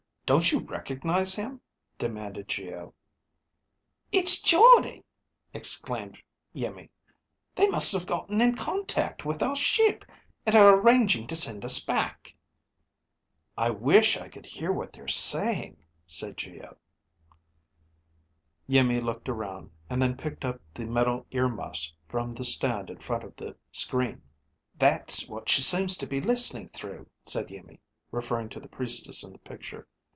Don't 0.33 0.49
you 0.49 0.59
recognize 0.59 1.35
him?" 1.35 1.59
demanded 1.97 2.47
Geo. 2.47 2.93
"It's 4.13 4.41
Jordde!" 4.41 5.03
exclaimed 5.53 6.17
Iimmi. 6.55 6.89
"They 7.53 7.67
must 7.67 7.91
have 7.91 8.05
gotten 8.05 8.39
in 8.39 8.55
contact 8.55 9.25
with 9.25 9.43
our 9.43 9.57
ship 9.57 10.05
and 10.45 10.55
are 10.55 10.73
arranging 10.73 11.27
to 11.27 11.35
send 11.35 11.65
us 11.65 11.81
back." 11.81 12.33
"I 13.57 13.71
wish 13.71 14.15
I 14.15 14.29
could 14.29 14.45
hear 14.45 14.71
what 14.71 14.93
they're 14.93 15.05
saying," 15.09 15.75
said 16.07 16.37
Geo. 16.37 16.77
Iimmi 18.69 19.01
looked 19.01 19.27
around 19.27 19.69
and 19.89 20.01
then 20.01 20.15
picked 20.15 20.45
up 20.45 20.61
the 20.73 20.85
metal 20.85 21.25
ear 21.31 21.49
muffs 21.49 21.93
from 22.07 22.31
the 22.31 22.45
stand 22.45 22.89
in 22.89 22.99
front 22.99 23.25
of 23.25 23.35
the 23.35 23.57
screen. 23.73 24.21
"That's 24.79 25.27
what 25.27 25.49
she 25.49 25.61
seems 25.61 25.97
to 25.97 26.07
be 26.07 26.21
listening 26.21 26.67
through," 26.69 27.09
said 27.25 27.51
Iimmi, 27.51 27.81
referring 28.11 28.47
to 28.47 28.61
the 28.61 28.69
Priestess 28.69 29.25
in 29.25 29.33
the 29.33 29.39
picture. 29.39 29.85